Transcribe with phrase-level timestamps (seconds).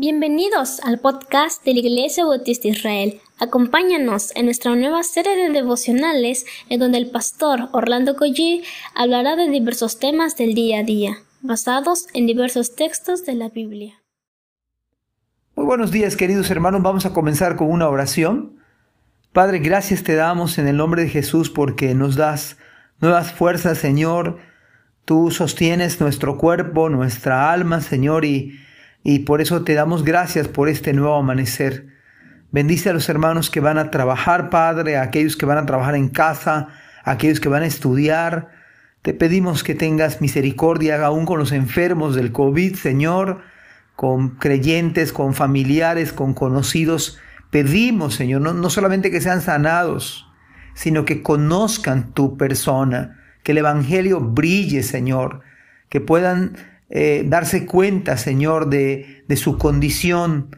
[0.00, 3.20] Bienvenidos al podcast de la Iglesia Bautista Israel.
[3.38, 8.62] Acompáñanos en nuestra nueva serie de devocionales en donde el pastor Orlando Collie
[8.94, 14.00] hablará de diversos temas del día a día, basados en diversos textos de la Biblia.
[15.54, 18.56] Muy buenos días queridos hermanos, vamos a comenzar con una oración.
[19.34, 22.56] Padre, gracias te damos en el nombre de Jesús porque nos das
[23.02, 24.38] nuevas fuerzas, Señor.
[25.04, 28.58] Tú sostienes nuestro cuerpo, nuestra alma, Señor, y
[29.02, 31.86] y por eso te damos gracias por este nuevo amanecer.
[32.52, 35.94] Bendice a los hermanos que van a trabajar, Padre, a aquellos que van a trabajar
[35.94, 36.68] en casa,
[37.04, 38.48] a aquellos que van a estudiar.
[39.02, 43.42] Te pedimos que tengas misericordia aún con los enfermos del COVID, Señor,
[43.96, 47.18] con creyentes, con familiares, con conocidos.
[47.50, 50.26] Pedimos, Señor, no, no solamente que sean sanados,
[50.74, 55.40] sino que conozcan tu persona, que el Evangelio brille, Señor,
[55.88, 56.56] que puedan
[56.92, 60.56] eh, darse cuenta, Señor, de, de su condición,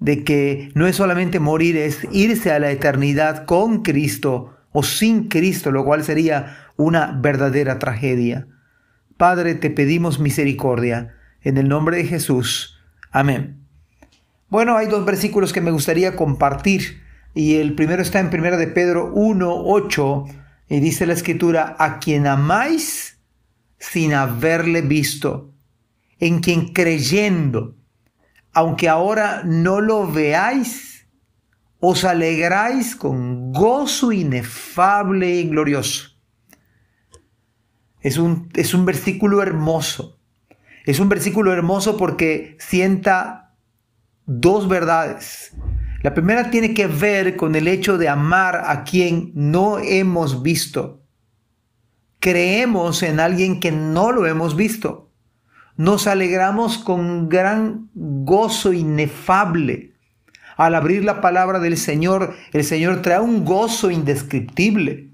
[0.00, 5.28] de que no es solamente morir, es irse a la eternidad con Cristo o sin
[5.28, 8.46] Cristo, lo cual sería una verdadera tragedia.
[9.18, 12.80] Padre, te pedimos misericordia, en el nombre de Jesús.
[13.12, 13.60] Amén.
[14.48, 17.02] Bueno, hay dos versículos que me gustaría compartir,
[17.34, 20.24] y el primero está en 1 de Pedro 1, 8,
[20.70, 23.18] y dice la escritura, a quien amáis
[23.78, 25.53] sin haberle visto
[26.24, 27.76] en quien creyendo,
[28.54, 31.06] aunque ahora no lo veáis,
[31.80, 36.12] os alegráis con gozo inefable y glorioso.
[38.00, 40.18] Es un, es un versículo hermoso.
[40.86, 43.54] Es un versículo hermoso porque sienta
[44.24, 45.54] dos verdades.
[46.02, 51.02] La primera tiene que ver con el hecho de amar a quien no hemos visto.
[52.18, 55.03] Creemos en alguien que no lo hemos visto
[55.76, 59.92] nos alegramos con gran gozo inefable.
[60.56, 65.08] Al abrir la palabra del Señor, el Señor trae un gozo indescriptible.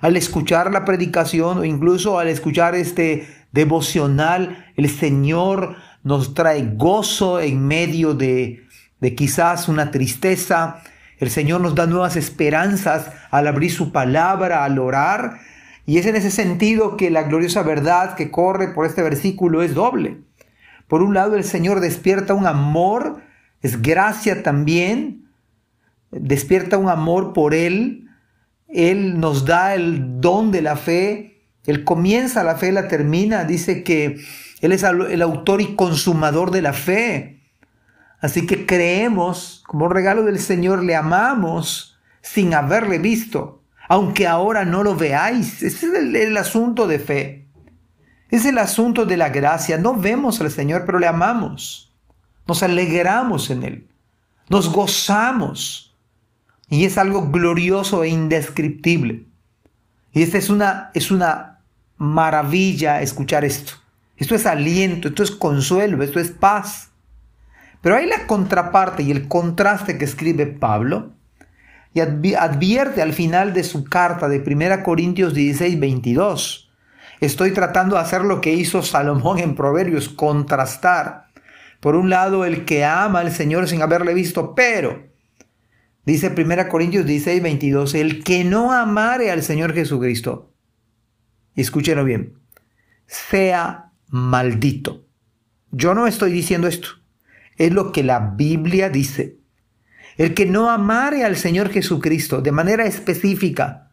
[0.00, 7.40] Al escuchar la predicación o incluso al escuchar este devocional, el Señor nos trae gozo
[7.40, 8.64] en medio de,
[9.00, 10.82] de quizás una tristeza.
[11.18, 15.40] El Señor nos da nuevas esperanzas al abrir su palabra, al orar.
[15.86, 19.72] Y es en ese sentido que la gloriosa verdad que corre por este versículo es
[19.72, 20.20] doble.
[20.88, 23.22] Por un lado, el Señor despierta un amor,
[23.62, 25.30] es gracia también,
[26.10, 28.08] despierta un amor por Él,
[28.68, 33.84] Él nos da el don de la fe, Él comienza la fe, la termina, dice
[33.84, 34.16] que
[34.60, 37.44] Él es el autor y consumador de la fe.
[38.20, 44.82] Así que creemos, como regalo del Señor, le amamos sin haberle visto aunque ahora no
[44.82, 45.62] lo veáis.
[45.62, 47.48] Ese es el, asunto de fe.
[48.30, 49.78] Es el asunto de la gracia.
[49.78, 51.94] No vemos al Señor, pero le amamos.
[52.46, 53.88] Nos alegramos en Él.
[54.48, 55.96] Nos gozamos.
[56.68, 59.26] Y es algo glorioso e indescriptible.
[60.12, 61.60] Y esta es una, es una
[61.96, 63.74] maravilla escuchar esto.
[64.16, 66.90] Esto es aliento, esto es consuelo, esto es paz.
[67.82, 71.15] Pero hay la contraparte y el contraste que escribe Pablo
[71.96, 76.70] y advierte al final de su carta de 1 Corintios 16, 22.
[77.22, 81.28] Estoy tratando de hacer lo que hizo Salomón en Proverbios, contrastar.
[81.80, 85.08] Por un lado, el que ama al Señor sin haberle visto, pero,
[86.04, 90.52] dice 1 Corintios 16, 22, el que no amare al Señor Jesucristo,
[91.54, 92.34] escúchenlo bien,
[93.06, 95.06] sea maldito.
[95.70, 96.88] Yo no estoy diciendo esto,
[97.56, 99.38] es lo que la Biblia dice.
[100.16, 103.92] El que no amare al Señor Jesucristo de manera específica,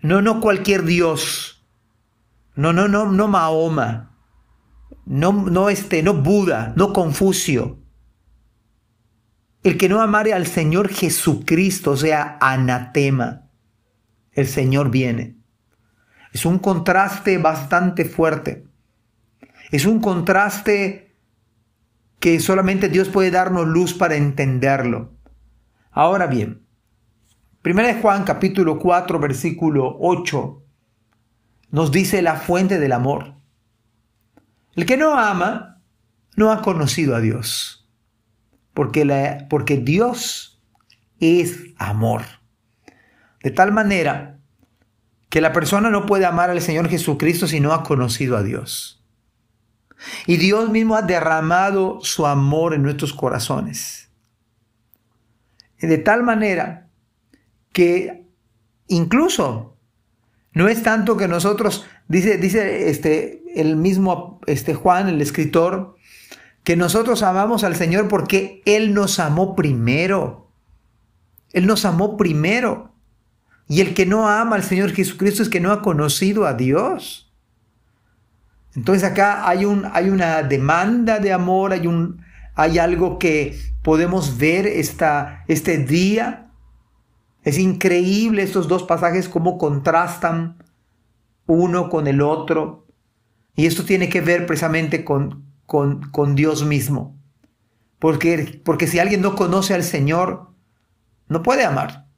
[0.00, 1.66] no, no cualquier Dios,
[2.56, 4.16] no, no, no, no Mahoma,
[5.04, 7.78] no, no este, no Buda, no Confucio.
[9.62, 13.50] El que no amare al Señor Jesucristo, o sea, anatema,
[14.32, 15.36] el Señor viene.
[16.32, 18.66] Es un contraste bastante fuerte.
[19.70, 21.16] Es un contraste
[22.20, 25.15] que solamente Dios puede darnos luz para entenderlo.
[25.96, 26.60] Ahora bien,
[27.64, 30.62] 1 Juan capítulo 4 versículo 8
[31.70, 33.36] nos dice la fuente del amor.
[34.74, 35.80] El que no ama
[36.36, 37.88] no ha conocido a Dios,
[38.74, 39.06] porque,
[39.82, 40.62] Dios
[41.18, 42.24] es amor.
[43.42, 44.38] De tal manera
[45.30, 49.02] que la persona no puede amar al Señor Jesucristo si no ha conocido a Dios.
[50.26, 54.05] Y Dios mismo ha derramado su amor en nuestros corazones
[55.80, 56.88] de tal manera
[57.72, 58.24] que
[58.88, 59.76] incluso
[60.52, 65.96] no es tanto que nosotros, dice, dice este, el mismo este Juan, el escritor,
[66.64, 70.50] que nosotros amamos al Señor porque Él nos amó primero.
[71.52, 72.92] Él nos amó primero.
[73.68, 77.32] Y el que no ama al Señor Jesucristo es que no ha conocido a Dios.
[78.74, 82.22] Entonces acá hay, un, hay una demanda de amor, hay, un,
[82.54, 86.50] hay algo que podemos ver esta, este día.
[87.44, 90.56] Es increíble estos dos pasajes cómo contrastan
[91.46, 92.88] uno con el otro.
[93.54, 97.16] Y esto tiene que ver precisamente con, con, Dios mismo.
[98.00, 100.50] Porque, porque si alguien no conoce al Señor,
[101.28, 102.08] no puede amar.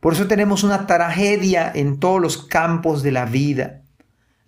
[0.00, 3.82] Por eso tenemos una tragedia en todos los campos de la vida.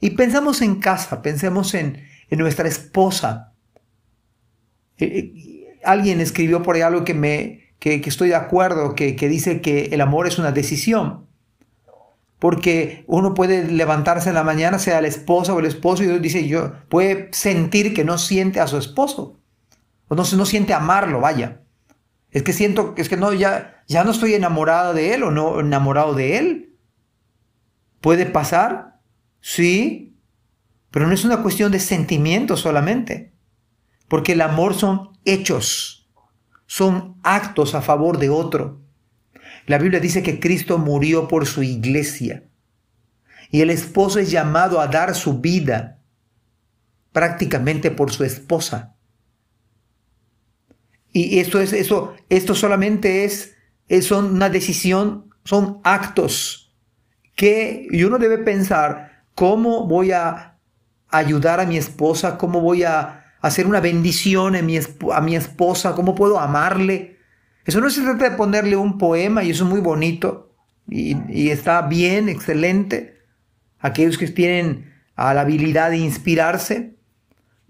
[0.01, 3.53] Y pensamos en casa, pensemos en, en nuestra esposa.
[4.97, 9.29] Eh, eh, alguien escribió por ahí algo que, me, que, estoy de acuerdo, que, que
[9.29, 11.29] dice que el amor es una decisión
[12.39, 16.47] porque uno puede levantarse en la mañana, sea la esposa o el esposo, y dice,
[16.47, 19.41] yo, puede sentir que no siente a su esposo,
[20.07, 21.63] o no, no siente amarlo, vaya.
[22.31, 25.61] Es que siento, es que no, ya, ya no estoy enamorada de él o no
[25.61, 26.77] enamorado de él.
[28.01, 29.01] ¿Puede pasar?
[29.41, 30.17] Sí,
[30.91, 33.33] pero no es una cuestión de sentimientos solamente,
[34.07, 36.09] porque el amor son hechos,
[36.67, 38.81] son actos a favor de otro.
[39.67, 42.45] La Biblia dice que Cristo murió por su iglesia
[43.51, 45.99] y el esposo es llamado a dar su vida
[47.13, 48.95] prácticamente por su esposa.
[51.13, 53.57] Y esto es eso, esto solamente es,
[53.89, 56.75] es son una decisión, son actos
[57.35, 60.59] que uno debe pensar cómo voy a
[61.09, 65.95] ayudar a mi esposa, cómo voy a hacer una bendición a mi, a mi esposa,
[65.95, 67.19] cómo puedo amarle,
[67.65, 70.49] eso no se trata de ponerle un poema y eso es muy bonito
[70.89, 73.19] y, está bien, excelente.
[73.79, 76.97] Aquellos que tienen la habilidad de inspirarse,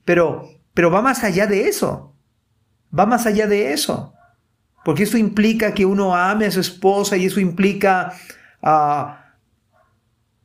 [0.04, 2.14] pero, pero va más allá de eso.
[2.96, 4.14] Va más allá de eso.
[4.84, 8.14] Porque eso implica que uno ame a su esposa y eso implica
[8.62, 9.34] ah,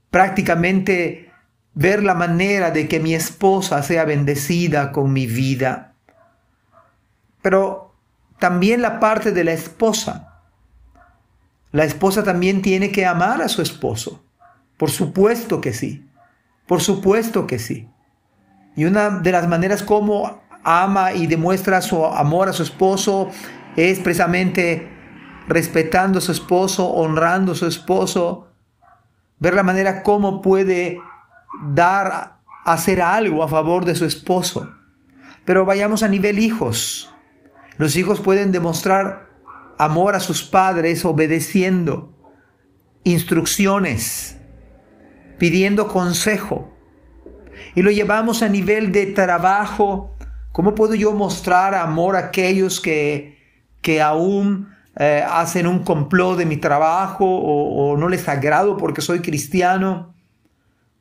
[0.10, 1.32] prácticamente
[1.74, 5.94] ver la manera de que mi esposa sea bendecida con mi vida.
[7.42, 7.96] Pero
[8.40, 10.42] también la parte de la esposa.
[11.72, 14.24] La esposa también tiene que amar a su esposo.
[14.78, 16.08] Por supuesto que sí.
[16.68, 17.90] Por supuesto que sí.
[18.76, 23.30] Y una de las maneras como ama y demuestra su amor a su esposo
[23.76, 24.90] es precisamente
[25.48, 28.48] respetando a su esposo, honrando a su esposo,
[29.40, 31.00] ver la manera como puede
[31.62, 34.74] dar, hacer algo a favor de su esposo.
[35.46, 37.14] Pero vayamos a nivel hijos.
[37.78, 39.30] Los hijos pueden demostrar
[39.78, 42.14] amor a sus padres obedeciendo
[43.04, 44.38] instrucciones,
[45.38, 46.74] pidiendo consejo.
[47.76, 50.16] Y lo llevamos a nivel de trabajo.
[50.52, 53.38] ¿Cómo puedo yo mostrar amor a aquellos que,
[53.82, 59.02] que aún eh, hacen un complot de mi trabajo o, o no les agrado porque
[59.02, 60.13] soy cristiano?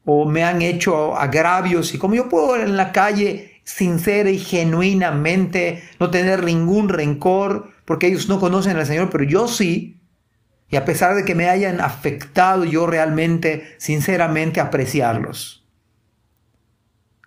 [0.04, 5.82] O me han hecho agravios y cómo yo puedo en la calle sincera y genuinamente,
[6.00, 10.00] no tener ningún rencor, porque ellos no conocen al Señor, pero yo sí.
[10.68, 15.66] Y a pesar de que me hayan afectado, yo realmente, sinceramente, apreciarlos.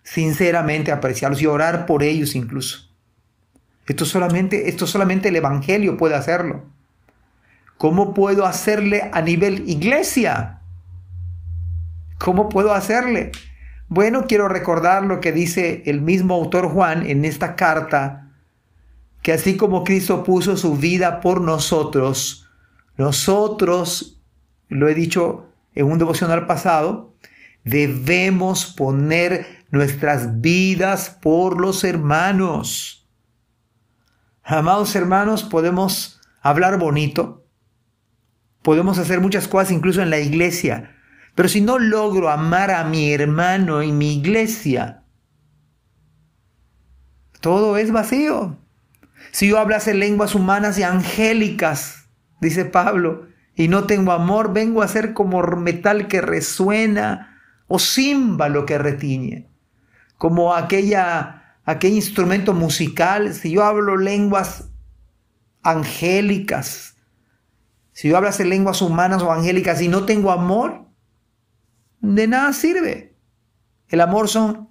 [0.04, 2.90] Sinceramente apreciarlos y orar por ellos incluso.
[3.88, 6.66] Esto solamente, esto solamente el Evangelio puede hacerlo.
[7.78, 10.55] ¿Cómo puedo hacerle a nivel iglesia?
[12.18, 13.32] ¿Cómo puedo hacerle?
[13.88, 18.32] Bueno, quiero recordar lo que dice el mismo autor Juan en esta carta,
[19.22, 22.48] que así como Cristo puso su vida por nosotros,
[22.98, 24.22] nosotros,
[24.70, 27.14] lo he dicho en un devocional pasado,
[27.64, 33.08] debemos poner nuestras vidas por los hermanos.
[34.44, 37.46] Amados hermanos, podemos hablar bonito,
[38.62, 40.95] podemos hacer muchas cosas incluso en la iglesia,
[41.36, 45.04] pero si no logro amar a mi hermano en mi iglesia,
[47.42, 48.58] todo es vacío.
[49.32, 52.08] Si yo hablase lenguas humanas y angélicas,
[52.40, 58.66] dice Pablo, y no tengo amor, vengo a ser como metal que resuena o címbalo
[58.66, 59.50] que retiñe,
[60.18, 63.34] como aquella, aquel instrumento musical.
[63.34, 64.70] Si yo hablo lenguas
[65.64, 66.98] angélicas,
[67.92, 70.85] si yo hablase lenguas humanas o angélicas y no tengo amor,
[72.14, 73.16] de nada sirve.
[73.88, 74.70] El amor son,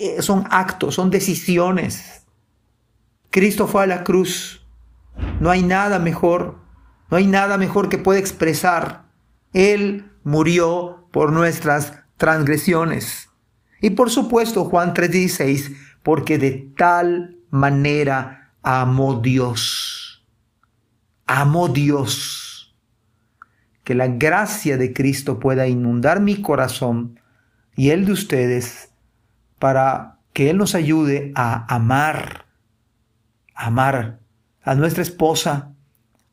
[0.00, 2.24] eh, son actos, son decisiones.
[3.30, 4.66] Cristo fue a la cruz.
[5.40, 6.58] No hay nada mejor,
[7.10, 9.04] no hay nada mejor que pueda expresar.
[9.52, 13.28] Él murió por nuestras transgresiones.
[13.80, 20.24] Y por supuesto, Juan 3:16 porque de tal manera amó Dios.
[21.26, 22.41] Amó Dios.
[23.92, 27.20] Que la gracia de Cristo pueda inundar mi corazón
[27.76, 28.90] y el de ustedes
[29.58, 32.46] para que Él nos ayude a amar,
[33.54, 34.20] amar
[34.62, 35.74] a nuestra esposa,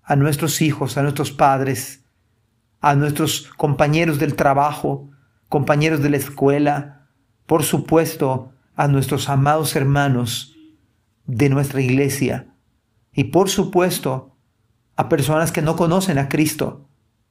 [0.04, 2.06] a nuestros hijos, a nuestros padres,
[2.80, 5.10] a nuestros compañeros del trabajo,
[5.50, 7.10] compañeros de la escuela,
[7.46, 10.56] por supuesto, a nuestros amados hermanos
[11.26, 12.54] de nuestra iglesia
[13.12, 14.38] y por supuesto
[14.96, 16.89] a personas que no conocen a Cristo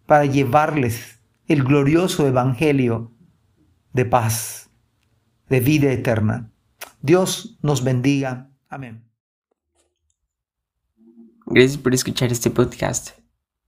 [0.08, 3.12] para llevarles el glorioso evangelio
[3.92, 4.70] de paz,
[5.50, 6.50] de vida eterna.
[7.02, 8.50] Dios nos bendiga.
[8.70, 9.04] Amén.
[11.44, 13.18] Gracias por escuchar este podcast.